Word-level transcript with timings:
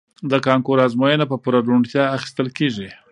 د 0.31 0.33
کانکور 0.45 0.77
ازموینه 0.87 1.25
په 1.31 1.35
پوره 1.43 1.59
روڼتیا 1.67 2.03
اخیستل 2.15 2.47
کیږي. 2.57 2.89